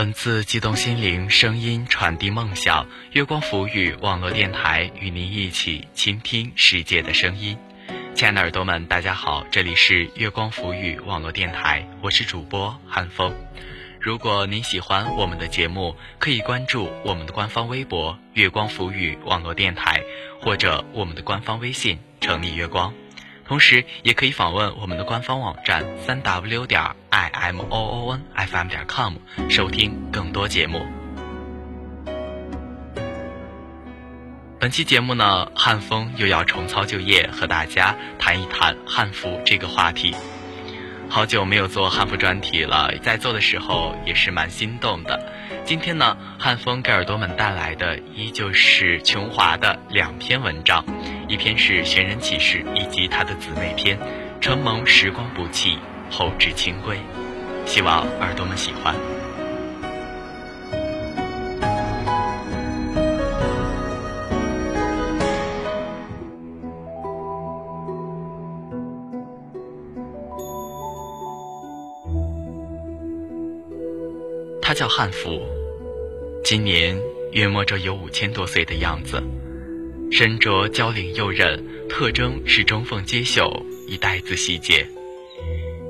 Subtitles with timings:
[0.00, 2.86] 文字激动心灵，声音传递梦想。
[3.12, 7.58] 月光浮语网络电台与您一起倾听世界的声音。
[8.14, 13.34] 亲爱的耳朵们，大家好，这里是月光浮语网络电台，我是主播韩风。
[14.00, 20.02] 如果您喜欢我们的节目，可以关注我们的官方微博“月光浮语网络电台”，
[20.40, 22.94] 或者我们的官方微信“城里月光”。
[23.50, 29.14] 同时，也可以访问我们的官方网站三 w 点 i m o o n f m 点 com，
[29.48, 30.86] 收听更多节目。
[34.60, 40.14] 本期节目呢，汉风又要重操旧业，和大家谈一谈汉服这个话题。
[41.08, 45.29] 好久没有做汉服专题了，在做的时候也是蛮心动的。
[45.64, 50.84] 今天呢，汉风给耳朵们带来的依旧是琼华的两篇文章，
[51.28, 53.96] 一篇是《寻人启事》，以及他的姊妹篇
[54.40, 55.78] 《承蒙时光不弃，
[56.10, 56.96] 后知清归》，
[57.66, 59.19] 希望耳朵们喜欢。
[74.80, 75.46] 叫汉服，
[76.42, 76.98] 今年
[77.32, 79.22] 约摸着有五千多岁的样子，
[80.10, 84.86] 身着交领右衽，特征是中缝接袖，以带子细节；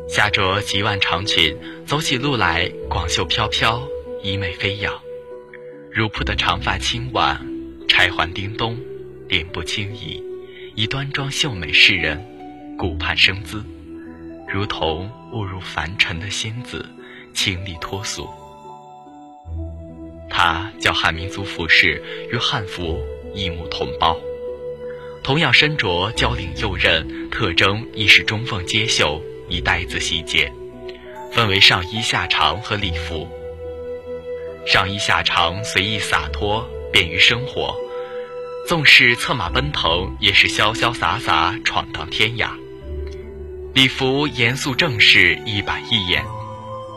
[0.08, 3.80] 下着几万长裙，走起路来广袖飘飘，
[4.24, 4.92] 衣袂飞扬。
[5.92, 7.40] 如瀑的长发轻挽，
[7.86, 8.76] 钗环叮咚，
[9.28, 10.20] 脸部轻移，
[10.74, 12.20] 以端庄秀美示人，
[12.76, 13.62] 顾盼生姿，
[14.52, 16.84] 如同误入凡尘的仙子，
[17.32, 18.28] 清丽脱俗。
[20.42, 22.02] 他叫汉民族服饰，
[22.32, 24.18] 与汉服一母同胞，
[25.22, 29.20] 同样身着交领右衽，特征亦是中缝接袖，
[29.50, 30.50] 以带子细节，
[31.30, 33.28] 分为上衣下长和礼服。
[34.66, 37.74] 上衣下长随意洒脱，便于生活；
[38.66, 42.48] 纵是策马奔腾，也是潇潇洒洒闯荡天涯。
[43.74, 46.24] 礼服严肃正式，一板一眼。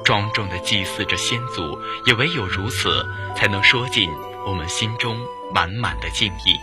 [0.04, 3.06] 庄重地祭祀着先祖，也唯有如此，
[3.36, 4.10] 才能说尽
[4.46, 5.18] 我们心中
[5.54, 6.58] 满满的敬意。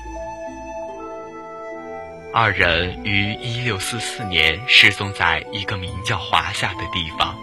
[2.33, 7.35] 二人于一六四四年失踪在一个名叫华夏的地方，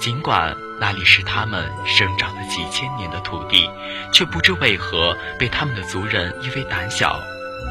[0.00, 3.70] 尽管那里是他们生长了几千年的土地，
[4.12, 7.20] 却不知为何被他们的族人因为胆小，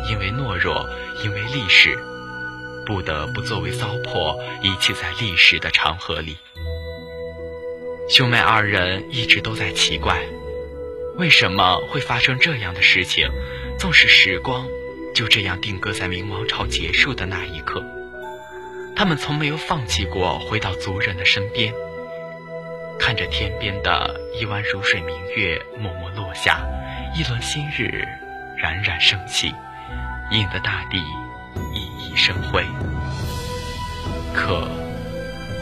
[0.09, 0.87] 因为懦弱，
[1.21, 1.97] 因为历史，
[2.85, 6.37] 不得不作为糟粕遗弃在历史的长河里。
[8.11, 10.21] 兄妹二人一直都在奇怪，
[11.15, 13.29] 为什么会发生这样的事情？
[13.79, 14.67] 纵使时光
[15.15, 17.81] 就这样定格在明王朝结束的那一刻，
[18.97, 21.73] 他们从没有放弃过回到族人的身边，
[22.99, 26.59] 看着天边的一弯如水明月默默落下，
[27.15, 28.05] 一轮新日
[28.57, 29.53] 冉冉升起，
[30.31, 30.97] 引得大地
[31.55, 32.61] 熠熠生辉。
[34.33, 34.67] 可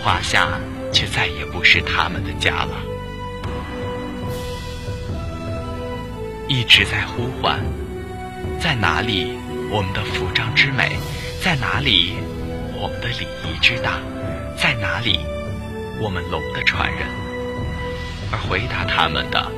[0.02, 0.60] 华夏。
[0.92, 2.76] 却再也不是他们的家了，
[6.48, 7.60] 一直在呼唤，
[8.60, 9.38] 在哪里？
[9.72, 10.98] 我们的服装之美，
[11.42, 12.14] 在哪里？
[12.82, 14.00] 我们的礼仪之大，
[14.58, 15.20] 在哪里？
[16.02, 17.08] 我们龙的传人。
[18.32, 19.52] 而回答他们的，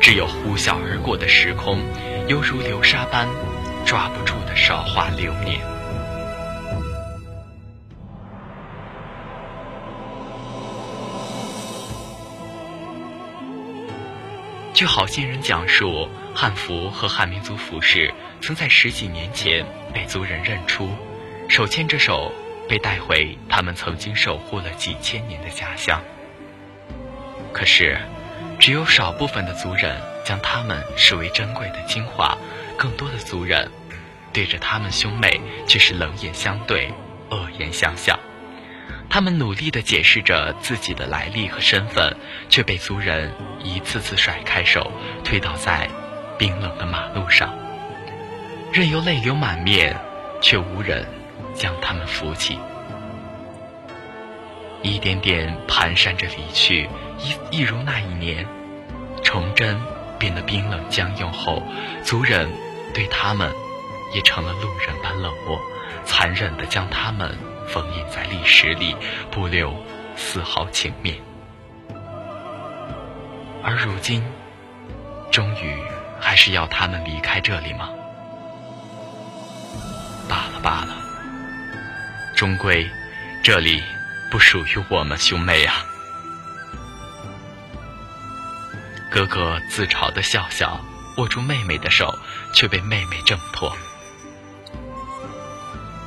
[0.00, 1.80] 只有呼啸而过的时空，
[2.28, 3.28] 犹如流沙般
[3.84, 5.60] 抓不住的韶华流年。
[14.78, 20.88] 据好心人讲述，汉服和汉民族服饰曾在十几年前被族人认出，
[21.48, 22.32] 手牵着手
[22.68, 26.00] 被带回他们曾经守护了几千年的家乡。
[27.52, 27.98] 可是，
[28.60, 32.38] 只有少部分的族人将他们视为珍贵的精华，
[32.76, 33.68] 更多的族人
[34.32, 36.88] 对着他们兄妹却是冷眼相对，
[37.30, 38.16] 恶言相向。
[39.10, 42.14] 他们努力地解释着自己的来历和身份，
[42.48, 43.32] 却被族人
[43.62, 44.92] 一次次甩开手，
[45.24, 45.88] 推倒在
[46.38, 47.52] 冰冷的马路上，
[48.72, 49.96] 任由泪流满面，
[50.40, 51.06] 却无人
[51.54, 52.58] 将他们扶起。
[54.82, 56.88] 一点点蹒跚着离去，
[57.18, 58.46] 一一如那一年，
[59.24, 59.80] 崇祯
[60.18, 61.62] 变得冰冷僵硬后，
[62.04, 62.48] 族人
[62.94, 63.50] 对他们
[64.14, 65.58] 也成了路人般冷漠，
[66.04, 67.36] 残忍地将他们。
[67.68, 68.96] 封印在历史里，
[69.30, 69.74] 不留
[70.16, 71.16] 丝毫情面。
[73.62, 74.24] 而如今，
[75.30, 75.76] 终于
[76.18, 77.90] 还是要他们离开这里吗？
[80.28, 80.96] 罢了罢了，
[82.34, 82.88] 终归
[83.42, 83.82] 这里
[84.30, 85.84] 不属于我们兄妹啊。
[89.10, 90.80] 哥哥自嘲的笑笑，
[91.16, 92.18] 握住妹妹的手，
[92.52, 93.74] 却被妹妹挣脱。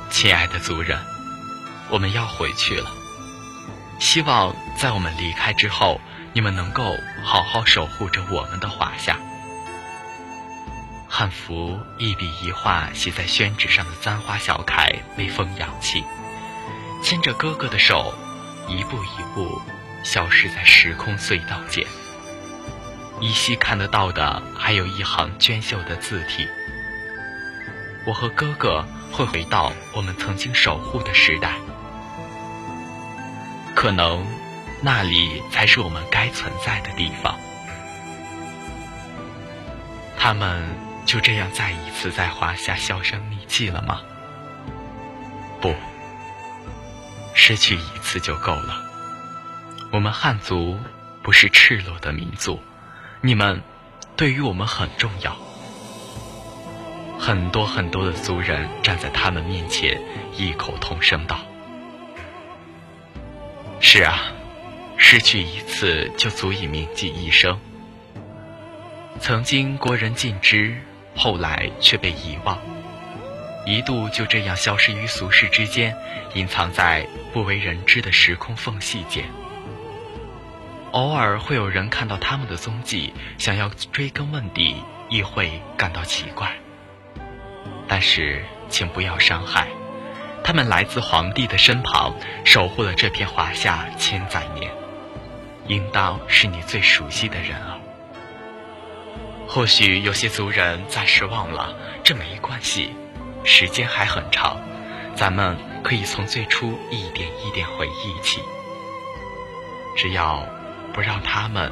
[0.08, 0.96] 亲爱的族人，
[1.92, 2.90] 我们要回去了。
[3.98, 6.00] 希望在我们离开之后，
[6.32, 9.18] 你们能够好好守护着我们的华夏。
[11.06, 16.02] 汉服一笔一画写在宣纸上的簪花小楷，微风扬起，
[17.02, 18.14] 牵着哥哥的手，
[18.66, 19.60] 一步一步
[20.02, 21.86] 消失在时空隧道间。
[23.20, 26.48] 依稀看得到的，还有一行娟秀的字体。
[28.06, 31.54] 我和哥哥会回到我们曾经守护的时代，
[33.82, 34.24] 可能
[34.80, 37.36] 那里才是我们该存在的地方。
[40.16, 40.62] 他们。
[41.04, 44.02] 就这样再一次在华夏销声匿迹了吗？
[45.60, 45.74] 不，
[47.34, 48.84] 失去一次就够了。
[49.90, 50.78] 我们汉族
[51.24, 52.60] 不是赤裸的民族，
[53.20, 53.62] 你们
[54.16, 55.36] 对于我们很重要。
[57.18, 60.00] 很多很多的族人站在他们面前，
[60.36, 61.40] 异口同声道
[63.94, 64.32] ：“是啊，
[64.96, 67.60] 失去一次就足以铭记一生。
[69.20, 70.74] 曾经国人尽知。”
[71.14, 72.58] 后来却被遗忘，
[73.66, 75.94] 一度就这样消失于俗世之间，
[76.32, 79.26] 隐藏在不为人知的时空缝隙间。
[80.92, 84.74] 偶尔会有人看到他们的踪迹，想要追根问底，
[85.10, 86.50] 亦会感到奇怪。
[87.86, 89.68] 但是，请不要伤害，
[90.44, 94.70] 他们来自皇帝的身旁，守护了这片华夏千载年，
[95.66, 97.78] 应当是你最熟悉的人啊。
[99.46, 102.94] 或许有些族人暂时忘了，这没关系，
[103.44, 104.60] 时间还很长，
[105.14, 108.40] 咱们可以从最初一点一点回忆起。
[109.96, 110.46] 只要
[110.92, 111.70] 不让他们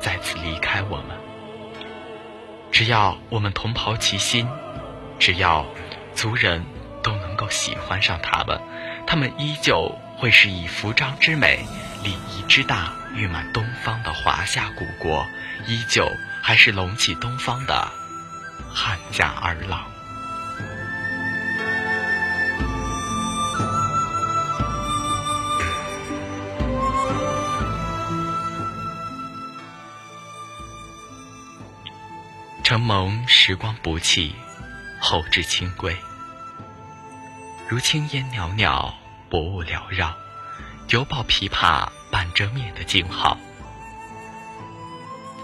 [0.00, 1.08] 再次离开我们，
[2.70, 4.48] 只要我们同袍齐心，
[5.18, 5.66] 只要
[6.14, 6.64] 族人
[7.02, 8.60] 都能够喜欢上他们，
[9.06, 11.64] 他们依旧会是以服装之美、
[12.02, 15.26] 礼仪之大誉满东方的华夏古国，
[15.66, 16.10] 依旧。
[16.44, 17.88] 还是隆起东方的
[18.74, 19.86] 汉家儿郎。
[32.64, 34.34] 承蒙时光不弃，
[35.00, 35.96] 后至清归。
[37.72, 38.92] 如青烟袅袅，
[39.30, 40.14] 薄雾缭绕，
[40.90, 43.38] 犹抱琵琶半遮面的静好。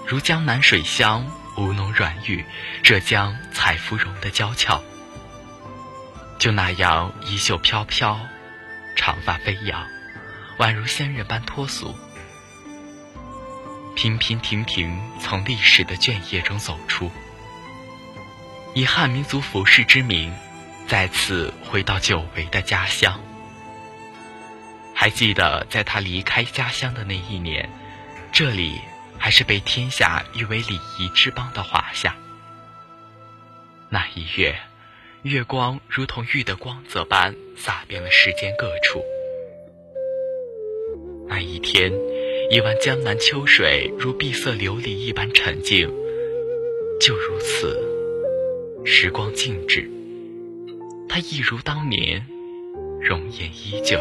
[0.06, 1.25] 如江南水乡，
[1.56, 2.44] 吴侬软玉，
[2.82, 4.82] 浙江采芙蓉的娇俏，
[6.38, 8.20] 就那样衣袖飘飘，
[8.94, 9.86] 长发飞扬，
[10.58, 11.96] 宛如仙人般脱俗。
[13.96, 17.10] 平平停停从历史的卷页中走出，
[18.74, 20.31] 以汉民族服饰之名，
[20.88, 23.20] 再次回到久违的家乡。
[24.93, 27.70] 还记得在他离开家乡的那一年，
[28.32, 28.81] 这里。
[29.20, 32.15] 还是被天下誉为礼仪之邦的华夏。
[33.91, 34.56] 那一月，
[35.22, 39.05] 月光如同玉的光泽般洒遍了世间各处。
[41.27, 41.93] 那一天，
[42.53, 45.93] 一湾江南秋水如碧色琉璃一般沉静。
[47.01, 47.77] 就如此，
[48.86, 49.91] 时光静止，
[51.08, 52.27] 他一如当年，
[53.00, 53.98] 容颜依旧。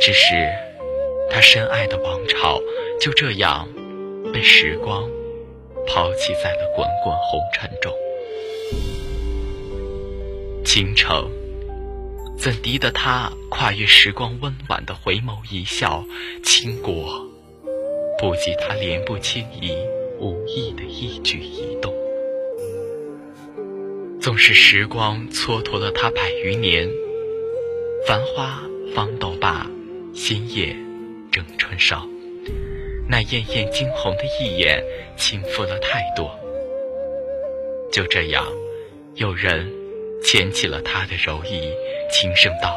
[0.00, 0.48] 只是，
[1.30, 2.60] 他深爱的王朝。
[3.00, 3.68] 就这样，
[4.32, 5.08] 被时光
[5.86, 7.92] 抛弃在了滚滚红尘中。
[10.64, 11.30] 倾城，
[12.36, 16.04] 怎敌得他跨越时光温婉的回眸一笑？
[16.42, 17.24] 倾国，
[18.18, 19.72] 不及他莲步轻移
[20.18, 21.94] 无意的一举一动。
[24.28, 26.86] 纵使时光蹉跎了他百余年，
[28.06, 28.60] 繁花
[28.94, 29.66] 方斗罢，
[30.14, 30.76] 新叶
[31.32, 32.06] 正春梢。
[33.08, 34.84] 那艳艳惊鸿的一眼，
[35.16, 36.30] 倾覆了太多。
[37.90, 38.46] 就这样，
[39.14, 39.66] 有人
[40.22, 41.72] 牵起了他的柔意，
[42.10, 42.76] 轻声道：“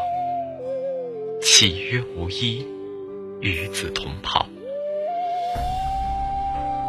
[1.43, 2.65] 契约无衣，
[3.41, 4.47] 与子同袍。”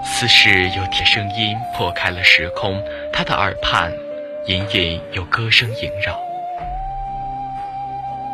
[0.06, 2.80] 似是有铁声音破开了时空，
[3.12, 3.92] 他的耳畔
[4.46, 6.20] 隐隐有歌声萦绕：“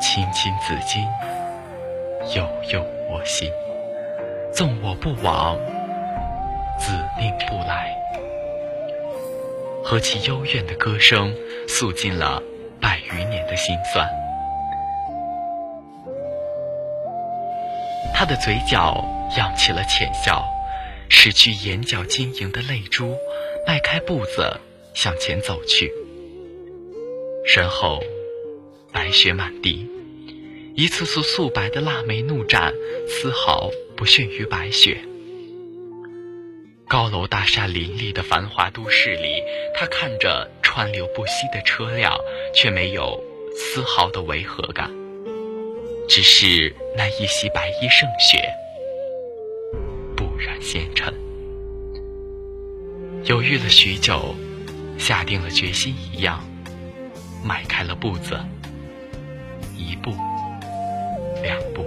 [0.01, 1.05] 青青子衿，
[2.35, 3.53] 悠悠我心。”
[4.51, 5.55] 纵我不往，
[6.79, 7.95] 子命不来。
[9.85, 11.35] 和其幽怨的歌声，
[11.69, 12.43] 诉尽了
[12.81, 14.09] 百余年的心酸。
[18.15, 19.05] 他的嘴角
[19.37, 20.43] 扬起了浅笑，
[21.11, 23.15] 拭去眼角晶莹的泪珠，
[23.67, 24.59] 迈开步子
[24.99, 25.95] 向前走去。
[27.47, 28.03] 身后，
[28.93, 29.89] 白雪满地，
[30.75, 32.75] 一簇簇素白的腊梅怒绽，
[33.07, 34.99] 丝毫不逊于白雪。
[36.89, 39.41] 高楼大厦林立的繁华都市里，
[39.73, 42.19] 他看着川流不息的车辆，
[42.53, 43.23] 却没有
[43.55, 44.93] 丝毫的违和感。
[46.09, 48.43] 只是那一袭白衣胜雪，
[50.17, 51.15] 不染纤尘。
[53.27, 54.35] 犹豫了许久，
[54.99, 56.43] 下定了决心一样，
[57.43, 58.39] 迈开了步子，
[59.77, 60.11] 一步，
[61.43, 61.87] 两步。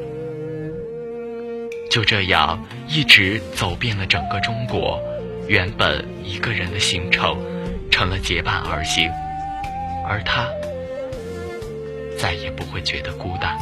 [1.89, 4.99] 就这样，一直走遍了整个中国。
[5.47, 7.37] 原本一个人的行程，
[7.91, 9.11] 成了结伴而行，
[10.07, 10.47] 而他
[12.17, 13.57] 再也不会觉得孤单。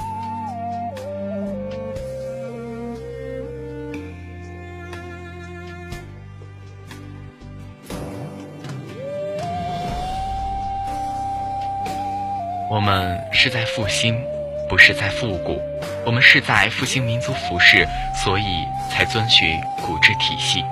[12.70, 14.24] 我们是在复兴，
[14.70, 15.60] 不是在复古。
[16.06, 17.84] 我们是在复兴民族服饰，
[18.14, 20.64] 所以才遵循古制体系。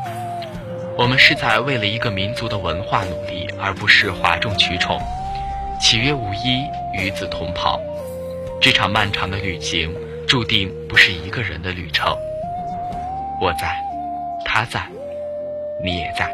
[0.96, 5.01] 我们是在为了一个民族的文化努力，而不是哗众取宠。
[5.82, 6.63] 岂曰无衣，
[6.94, 7.82] 与子同袍。
[8.62, 9.92] 这场漫长的旅行，
[10.27, 12.16] 注定不是一个人的旅程。
[13.42, 13.75] 我在，
[14.46, 14.88] 他在，
[15.84, 16.32] 你也在。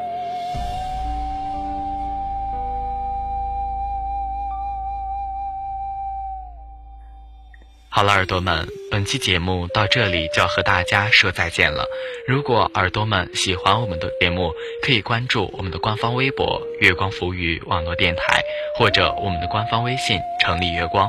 [7.96, 11.86] 好了，耳朵们，本期节目到这里就要和大家说再见了。
[12.28, 18.42] 如果耳朵们喜欢我们的节目，可以关注我们的官方微博“月光浮语网络电台”，
[18.80, 21.08] 或者我们的官方微信“城里月光”，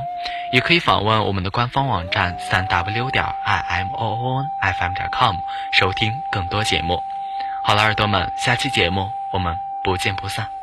[0.53, 5.35] 也可以访问我们的官方网站三 w 点 i m o o n f m 点 com
[5.73, 7.01] 收听更多节目。
[7.63, 10.54] 好了，耳朵们，下期节目我们不见不散。